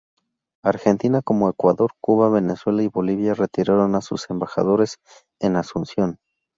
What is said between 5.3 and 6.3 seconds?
en Asunción.